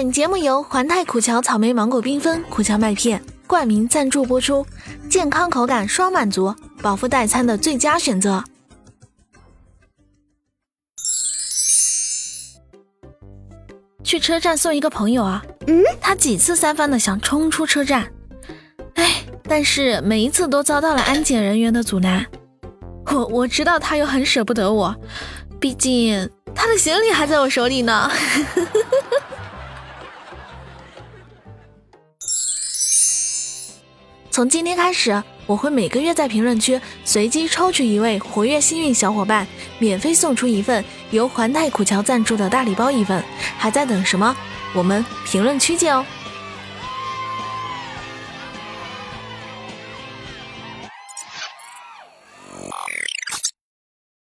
[0.00, 4.64] 本节目由环泰苦荞草莓芒果缤纷苦荞麦片冠名赞助播出，
[5.10, 8.44] 健康口感双满足，饱腹代餐的最佳选择。
[14.04, 18.08] 去车站送一个朋友啊，嗯，他几次三番的想冲出车站，
[18.94, 22.24] 哎，但是每一次都遭到了安检人员的阻拦。
[23.06, 24.94] 我我知道他又很舍不得我，
[25.58, 28.08] 毕竟他的行李还在我手里呢。
[34.38, 39.44] 从今天开始，我会每个月在评论区随机抽取一位活跃幸运小伙伴，
[39.80, 43.20] 免费送出一份由环太苦荞赞助的大礼包一份。
[43.58, 44.36] 还在等什么？
[44.74, 46.06] 我们评论区见哦！